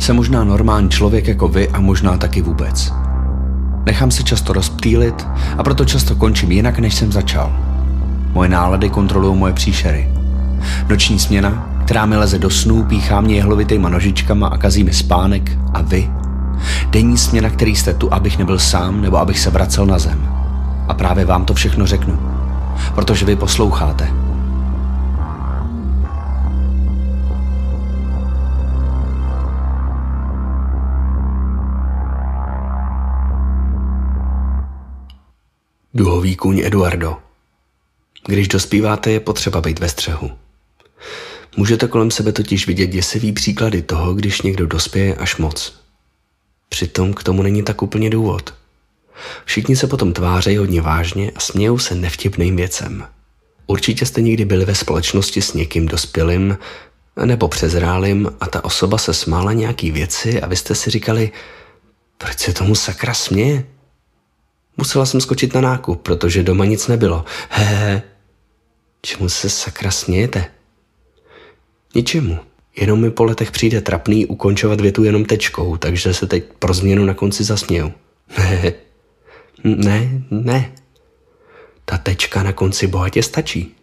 Jsem 0.00 0.16
možná 0.16 0.44
normální 0.44 0.88
člověk 0.88 1.28
jako 1.28 1.48
vy 1.48 1.68
a 1.68 1.80
možná 1.80 2.16
taky 2.16 2.42
vůbec. 2.42 2.92
Nechám 3.86 4.10
se 4.10 4.22
často 4.22 4.52
rozptýlit 4.52 5.26
a 5.58 5.62
proto 5.62 5.84
často 5.84 6.16
končím 6.16 6.52
jinak, 6.52 6.78
než 6.78 6.94
jsem 6.94 7.12
začal. 7.12 7.52
Moje 8.32 8.48
nálady 8.48 8.90
kontrolují 8.90 9.36
moje 9.36 9.52
příšery. 9.52 10.08
Noční 10.88 11.18
směna, 11.18 11.68
která 11.84 12.06
mi 12.06 12.16
leze 12.16 12.38
do 12.38 12.50
snů, 12.50 12.84
píchá 12.84 13.20
mě 13.20 13.34
jehlovitýma 13.34 13.88
nožičkama 13.88 14.46
a 14.46 14.58
kazí 14.58 14.84
mi 14.84 14.92
spánek 14.92 15.58
a 15.74 15.82
vy. 15.82 16.10
Denní 16.90 17.18
směna, 17.18 17.50
který 17.50 17.76
jste 17.76 17.94
tu, 17.94 18.14
abych 18.14 18.38
nebyl 18.38 18.58
sám 18.58 19.00
nebo 19.00 19.16
abych 19.16 19.38
se 19.38 19.50
vracel 19.50 19.86
na 19.86 19.98
zem. 19.98 20.28
A 20.88 20.94
právě 20.94 21.24
vám 21.24 21.44
to 21.44 21.54
všechno 21.54 21.86
řeknu. 21.86 22.18
Protože 22.94 23.26
vy 23.26 23.36
posloucháte. 23.36 24.29
Duhový 36.00 36.36
kůň 36.36 36.60
Eduardo. 36.64 37.16
Když 38.26 38.48
dospíváte, 38.48 39.10
je 39.10 39.20
potřeba 39.20 39.60
být 39.60 39.78
ve 39.78 39.88
střehu. 39.88 40.30
Můžete 41.56 41.88
kolem 41.88 42.10
sebe 42.10 42.32
totiž 42.32 42.66
vidět 42.66 42.86
děsivý 42.86 43.32
příklady 43.32 43.82
toho, 43.82 44.14
když 44.14 44.42
někdo 44.42 44.66
dospěje 44.66 45.14
až 45.14 45.36
moc. 45.36 45.80
Přitom 46.68 47.14
k 47.14 47.22
tomu 47.22 47.42
není 47.42 47.62
tak 47.62 47.82
úplně 47.82 48.10
důvod. 48.10 48.54
Všichni 49.44 49.76
se 49.76 49.86
potom 49.86 50.12
tvářejí 50.12 50.56
hodně 50.56 50.80
vážně 50.82 51.30
a 51.30 51.40
smějou 51.40 51.78
se 51.78 51.94
nevtipným 51.94 52.56
věcem. 52.56 53.06
Určitě 53.66 54.06
jste 54.06 54.20
někdy 54.20 54.44
byli 54.44 54.64
ve 54.64 54.74
společnosti 54.74 55.42
s 55.42 55.54
někým 55.54 55.86
dospělým 55.86 56.58
nebo 57.24 57.48
přezrálým 57.48 58.30
a 58.40 58.46
ta 58.46 58.64
osoba 58.64 58.98
se 58.98 59.14
smála 59.14 59.52
nějaký 59.52 59.90
věci 59.90 60.40
a 60.40 60.46
vy 60.46 60.56
jste 60.56 60.74
si 60.74 60.90
říkali, 60.90 61.30
proč 62.18 62.38
se 62.38 62.52
tomu 62.52 62.74
sakra 62.74 63.14
směje? 63.14 63.64
Musela 64.76 65.06
jsem 65.06 65.20
skočit 65.20 65.54
na 65.54 65.60
nákup, 65.60 66.02
protože 66.02 66.42
doma 66.42 66.64
nic 66.64 66.88
nebylo. 66.88 67.24
Hehe. 67.48 68.02
Čemu 69.02 69.28
se 69.28 69.50
sakra 69.50 69.90
smějete? 69.90 70.44
Ničemu. 71.94 72.38
Jenom 72.76 73.00
mi 73.00 73.10
po 73.10 73.24
letech 73.24 73.50
přijde 73.50 73.80
trapný 73.80 74.26
ukončovat 74.26 74.80
větu 74.80 75.04
jenom 75.04 75.24
tečkou, 75.24 75.76
takže 75.76 76.14
se 76.14 76.26
teď 76.26 76.44
pro 76.58 76.74
změnu 76.74 77.04
na 77.04 77.14
konci 77.14 77.44
zasměju. 77.44 77.92
Hehe. 78.28 78.72
ne, 79.64 80.22
ne. 80.30 80.72
Ta 81.84 81.98
tečka 81.98 82.42
na 82.42 82.52
konci 82.52 82.86
bohatě 82.86 83.22
stačí. 83.22 83.74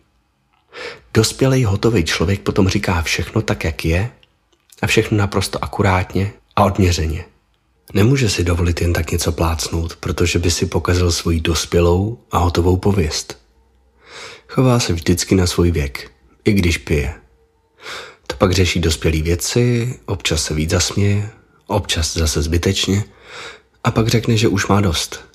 Dospělý 1.14 1.66
hotový 1.66 2.04
člověk 2.04 2.42
potom 2.42 2.68
říká 2.68 3.02
všechno 3.02 3.42
tak, 3.42 3.64
jak 3.64 3.86
je 3.86 4.12
a 4.82 4.88
všechno 4.88 5.18
naprosto 5.18 5.64
akurátně 5.64 6.34
a 6.56 6.64
odměřeně. 6.64 7.26
Nemůže 7.94 8.30
si 8.30 8.44
dovolit 8.44 8.82
jen 8.82 8.94
tak 8.94 9.12
něco 9.12 9.32
plácnout, 9.32 9.96
protože 9.96 10.40
by 10.40 10.52
si 10.52 10.66
pokazil 10.66 11.12
svoji 11.12 11.42
dospělou 11.42 12.20
a 12.32 12.38
hotovou 12.38 12.78
pověst. 12.78 13.38
Chová 14.48 14.80
se 14.80 14.94
vždycky 14.94 15.36
na 15.36 15.48
svůj 15.48 15.72
věk, 15.72 16.12
i 16.46 16.54
když 16.54 16.78
pije. 16.78 17.14
To 18.28 18.36
pak 18.36 18.52
řeší 18.52 18.80
dospělé 18.80 19.22
věci, 19.22 19.96
občas 20.06 20.44
se 20.44 20.54
víc 20.54 20.70
zasměje, 20.70 21.30
občas 21.68 22.14
zase 22.18 22.42
zbytečně 22.42 23.04
a 23.84 23.92
pak 23.92 24.08
řekne, 24.08 24.38
že 24.38 24.48
už 24.48 24.68
má 24.68 24.82
dost. 24.82 25.26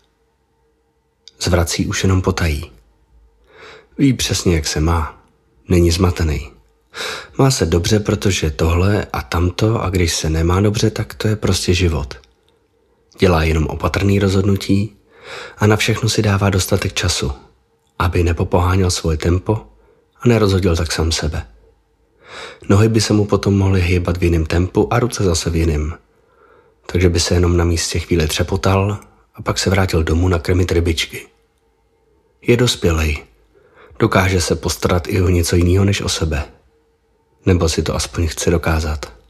Zvrací 1.40 1.86
už 1.86 2.02
jenom 2.02 2.22
potají. 2.22 2.70
Ví 3.98 4.12
přesně, 4.12 4.54
jak 4.54 4.66
se 4.66 4.80
má. 4.80 5.24
Není 5.68 5.90
zmatený. 5.90 6.52
Má 7.38 7.50
se 7.50 7.66
dobře, 7.66 8.00
protože 8.00 8.50
tohle 8.50 9.06
a 9.12 9.22
tamto 9.22 9.82
a 9.82 9.90
když 9.90 10.14
se 10.14 10.30
nemá 10.30 10.60
dobře, 10.60 10.90
tak 10.90 11.14
to 11.14 11.28
je 11.28 11.36
prostě 11.36 11.74
život. 11.74 12.21
Dělá 13.18 13.42
jenom 13.42 13.66
opatrný 13.66 14.18
rozhodnutí 14.18 14.96
a 15.58 15.66
na 15.66 15.76
všechno 15.76 16.08
si 16.08 16.22
dává 16.22 16.50
dostatek 16.50 16.92
času, 16.92 17.32
aby 17.98 18.22
nepopoháněl 18.22 18.90
svoje 18.90 19.16
tempo 19.16 19.66
a 20.20 20.28
nerozhodil 20.28 20.76
tak 20.76 20.92
sám 20.92 21.12
sebe. 21.12 21.46
Nohy 22.68 22.88
by 22.88 23.00
se 23.00 23.12
mu 23.12 23.24
potom 23.24 23.58
mohly 23.58 23.80
hýbat 23.82 24.16
v 24.16 24.22
jiném 24.22 24.46
tempu 24.46 24.92
a 24.92 24.98
ruce 24.98 25.24
zase 25.24 25.50
v 25.50 25.56
jiném. 25.56 25.94
Takže 26.86 27.08
by 27.08 27.20
se 27.20 27.34
jenom 27.34 27.56
na 27.56 27.64
místě 27.64 27.98
chvíli 27.98 28.28
třepotal 28.28 28.98
a 29.34 29.42
pak 29.42 29.58
se 29.58 29.70
vrátil 29.70 30.02
domů 30.02 30.28
nakrmit 30.28 30.72
rybičky. 30.72 31.26
Je 32.42 32.56
dospělej. 32.56 33.18
Dokáže 33.98 34.40
se 34.40 34.56
postarat 34.56 35.08
i 35.08 35.22
o 35.22 35.28
něco 35.28 35.56
jiného 35.56 35.84
než 35.84 36.00
o 36.00 36.08
sebe. 36.08 36.44
Nebo 37.46 37.68
si 37.68 37.82
to 37.82 37.94
aspoň 37.94 38.26
chce 38.26 38.50
dokázat. 38.50 39.21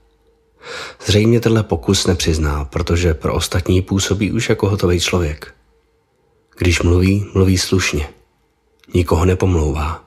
Zřejmě 1.06 1.40
tenhle 1.40 1.62
pokus 1.62 2.06
nepřizná, 2.06 2.64
protože 2.64 3.14
pro 3.14 3.34
ostatní 3.34 3.82
působí 3.82 4.32
už 4.32 4.48
jako 4.48 4.68
hotový 4.68 5.00
člověk. 5.00 5.54
Když 6.58 6.82
mluví, 6.82 7.26
mluví 7.34 7.58
slušně. 7.58 8.08
Nikoho 8.94 9.24
nepomlouvá. 9.24 10.04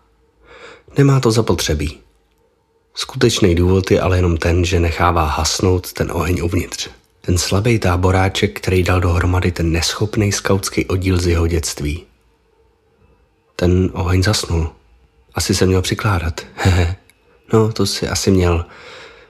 Nemá 0.97 1.19
to 1.19 1.31
zapotřebí. 1.31 1.97
Skutečný 2.93 3.55
důvod 3.55 3.91
je 3.91 4.01
ale 4.01 4.17
jenom 4.17 4.38
ten, 4.38 4.66
že 4.66 4.79
nechává 4.79 5.25
hasnout 5.25 5.93
ten 5.93 6.11
oheň 6.11 6.41
uvnitř. 6.43 6.89
Ten 7.22 7.37
slabý 7.37 7.79
táboráček, 7.79 8.59
který 8.59 8.83
dal 8.83 8.99
dohromady 8.99 9.51
ten 9.51 9.72
neschopný 9.72 10.31
skautský 10.31 10.85
oddíl 10.85 11.19
z 11.19 11.27
jeho 11.27 11.47
dětství. 11.47 12.03
Ten 13.55 13.89
oheň 13.93 14.23
zasnul. 14.23 14.69
Asi 15.35 15.55
se 15.55 15.66
měl 15.66 15.81
přikládat. 15.81 16.41
Hehe. 16.55 16.95
no, 17.53 17.72
to 17.72 17.85
si 17.85 18.07
asi 18.07 18.31
měl. 18.31 18.66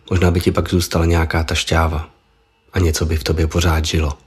Možná 0.10 0.32
by 0.32 0.42
ti 0.42 0.52
pak 0.52 0.70
zůstala 0.70 1.06
nějaká 1.06 1.44
ta 1.44 1.56
šťáva 1.56 2.10
a 2.74 2.80
něco 2.80 3.06
by 3.06 3.18
v 3.18 3.24
tobě 3.24 3.48
pořád 3.48 3.86
žilo. 3.86 4.18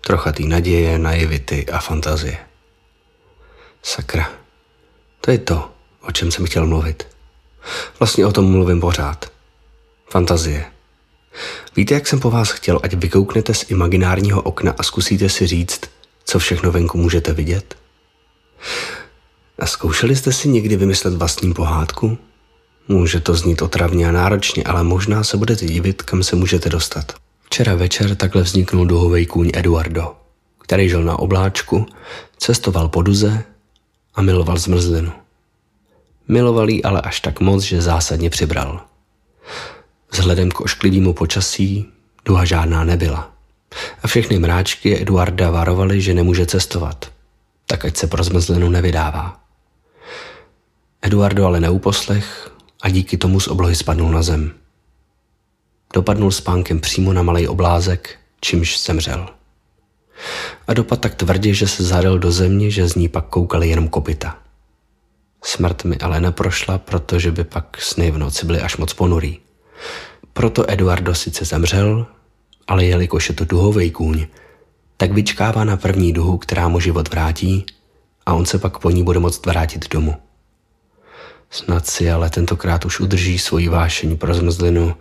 Trocha 0.00 0.32
tý 0.32 0.46
naděje, 0.46 0.98
naivity 0.98 1.66
a 1.66 1.78
fantazie. 1.78 2.38
Sakra, 3.82 4.30
to 5.20 5.30
je 5.30 5.38
to, 5.38 5.70
o 6.00 6.12
čem 6.12 6.30
jsem 6.30 6.46
chtěl 6.46 6.66
mluvit. 6.66 7.06
Vlastně 7.98 8.26
o 8.26 8.32
tom 8.32 8.50
mluvím 8.50 8.80
pořád. 8.80 9.32
Fantazie. 10.10 10.64
Víte, 11.76 11.94
jak 11.94 12.06
jsem 12.06 12.20
po 12.20 12.30
vás 12.30 12.50
chtěl, 12.50 12.80
ať 12.82 12.94
vykouknete 12.94 13.54
z 13.54 13.70
imaginárního 13.70 14.42
okna 14.42 14.74
a 14.78 14.82
zkusíte 14.82 15.28
si 15.28 15.46
říct, 15.46 15.80
co 16.24 16.38
všechno 16.38 16.72
venku 16.72 16.98
můžete 16.98 17.32
vidět? 17.32 17.76
A 19.58 19.66
zkoušeli 19.66 20.16
jste 20.16 20.32
si 20.32 20.48
někdy 20.48 20.76
vymyslet 20.76 21.14
vlastní 21.14 21.54
pohádku? 21.54 22.18
Může 22.88 23.20
to 23.20 23.34
znít 23.34 23.62
otravně 23.62 24.08
a 24.08 24.12
náročně, 24.12 24.64
ale 24.64 24.84
možná 24.84 25.24
se 25.24 25.36
budete 25.36 25.66
divit, 25.66 26.02
kam 26.02 26.22
se 26.22 26.36
můžete 26.36 26.68
dostat. 26.68 27.12
Včera 27.44 27.74
večer 27.74 28.14
takhle 28.14 28.42
vzniknul 28.42 28.86
duhový 28.86 29.26
kůň 29.26 29.50
Eduardo, 29.54 30.14
který 30.62 30.88
žil 30.88 31.04
na 31.04 31.18
obláčku, 31.18 31.86
cestoval 32.36 32.88
po 32.88 33.02
duze 33.02 33.44
a 34.14 34.22
miloval 34.22 34.58
zmrzlinu. 34.58 35.12
Miloval 36.28 36.70
jí 36.70 36.84
ale 36.84 37.00
až 37.00 37.20
tak 37.20 37.40
moc, 37.40 37.62
že 37.62 37.82
zásadně 37.82 38.30
přibral. 38.30 38.80
Vzhledem 40.12 40.50
k 40.50 40.60
ošklivému 40.60 41.12
počasí 41.12 41.86
duha 42.24 42.44
žádná 42.44 42.84
nebyla. 42.84 43.32
A 44.02 44.06
všechny 44.06 44.38
mráčky 44.38 45.02
Eduarda 45.02 45.50
varovali, 45.50 46.00
že 46.00 46.14
nemůže 46.14 46.46
cestovat, 46.46 47.10
tak 47.66 47.84
ať 47.84 47.96
se 47.96 48.06
pro 48.06 48.24
zmrzlinu 48.24 48.70
nevydává. 48.70 49.40
Eduardo 51.02 51.46
ale 51.46 51.60
neuposlech 51.60 52.47
a 52.82 52.88
díky 52.88 53.16
tomu 53.16 53.40
z 53.40 53.48
oblohy 53.48 53.74
spadnul 53.74 54.10
na 54.10 54.22
zem. 54.22 54.52
Dopadnul 55.94 56.30
spánkem 56.30 56.80
přímo 56.80 57.12
na 57.12 57.22
malý 57.22 57.48
oblázek, 57.48 58.16
čímž 58.40 58.84
zemřel. 58.84 59.28
A 60.66 60.74
dopad 60.74 61.00
tak 61.00 61.14
tvrdě, 61.14 61.54
že 61.54 61.68
se 61.68 61.84
zaril 61.84 62.18
do 62.18 62.32
země, 62.32 62.70
že 62.70 62.88
z 62.88 62.94
ní 62.94 63.08
pak 63.08 63.26
koukaly 63.26 63.68
jenom 63.68 63.88
kopita. 63.88 64.38
Smrt 65.44 65.84
mi 65.84 65.98
ale 65.98 66.20
neprošla, 66.20 66.78
protože 66.78 67.32
by 67.32 67.44
pak 67.44 67.80
sny 67.80 68.10
v 68.10 68.18
noci 68.18 68.46
byly 68.46 68.60
až 68.60 68.76
moc 68.76 68.92
ponurý. 68.92 69.38
Proto 70.32 70.70
Eduardo 70.70 71.14
sice 71.14 71.44
zemřel, 71.44 72.06
ale 72.66 72.84
jelikož 72.84 73.28
je 73.28 73.34
to 73.34 73.44
duhový 73.44 73.90
kůň, 73.90 74.26
tak 74.96 75.12
vyčkává 75.12 75.64
na 75.64 75.76
první 75.76 76.12
duhu, 76.12 76.38
která 76.38 76.68
mu 76.68 76.80
život 76.80 77.10
vrátí 77.10 77.66
a 78.26 78.34
on 78.34 78.46
se 78.46 78.58
pak 78.58 78.78
po 78.78 78.90
ní 78.90 79.02
bude 79.02 79.18
moct 79.18 79.46
vrátit 79.46 79.88
domů. 79.90 80.16
Snad 81.50 81.86
si 81.86 82.10
ale 82.10 82.30
tentokrát 82.30 82.84
už 82.84 83.00
udrží 83.00 83.38
svoji 83.38 83.68
vášení 83.68 84.16
pro 84.16 84.34
zmrzlinu 84.34 84.96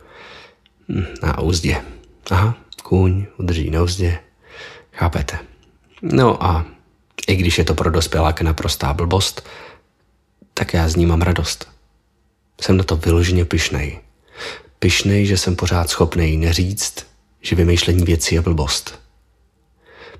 na 1.23 1.39
úzdě. 1.39 1.81
Aha, 2.31 2.57
kůň 2.83 3.25
udrží 3.37 3.69
na 3.69 3.83
úzdě. 3.83 4.19
Chápete? 4.91 5.39
No 6.01 6.43
a 6.43 6.65
i 7.27 7.35
když 7.35 7.57
je 7.57 7.63
to 7.63 7.73
pro 7.73 7.91
dospěláka 7.91 8.43
naprostá 8.43 8.93
blbost, 8.93 9.47
tak 10.53 10.73
já 10.73 10.89
z 10.89 10.95
ní 10.95 11.05
mám 11.05 11.21
radost. 11.21 11.67
Jsem 12.61 12.77
na 12.77 12.83
to 12.83 12.95
vyloženě 12.95 13.45
pyšnej. 13.45 13.99
Pyšnej, 14.79 15.25
že 15.25 15.37
jsem 15.37 15.55
pořád 15.55 15.89
schopný 15.89 16.37
neříct, 16.37 17.07
že 17.41 17.55
vymýšlení 17.55 18.03
věcí 18.03 18.35
je 18.35 18.41
blbost. 18.41 18.99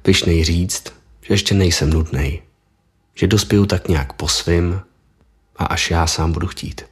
Pyšnej 0.02 0.44
říct, 0.44 0.84
že 1.22 1.34
ještě 1.34 1.56
nejsem 1.56 1.90
nudnej. 1.90 2.42
Že 3.16 3.28
dospěju 3.28 3.66
tak 3.66 3.88
nějak 3.88 4.14
po 4.14 4.28
svým 4.28 4.82
a 5.58 5.66
až 5.66 5.92
já 5.92 6.08
sám 6.08 6.32
budu 6.32 6.48
chtít. 6.48 6.86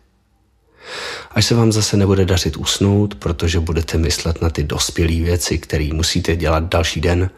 Až 1.32 1.46
se 1.46 1.56
vám 1.56 1.72
zase 1.72 1.98
nebude 1.98 2.26
dařit 2.26 2.58
usnout, 2.58 3.16
protože 3.16 3.60
budete 3.60 3.98
myslet 3.98 4.42
na 4.42 4.50
ty 4.50 4.64
dospělé 4.64 5.14
věci, 5.14 5.58
které 5.58 5.90
musíte 5.94 6.36
dělat 6.36 6.64
další 6.64 7.02
den, 7.02 7.30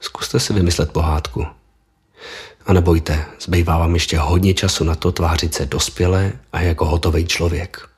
zkuste 0.00 0.40
si 0.40 0.52
vymyslet 0.52 0.92
pohádku. 0.92 1.46
A 2.66 2.72
nebojte, 2.72 3.24
zbývá 3.40 3.78
vám 3.78 3.94
ještě 3.94 4.18
hodně 4.18 4.54
času 4.54 4.84
na 4.84 4.94
to 4.94 5.12
tvářit 5.12 5.54
se 5.54 5.66
dospěle 5.66 6.32
a 6.52 6.60
jako 6.60 6.84
hotový 6.86 7.26
člověk. 7.26 7.88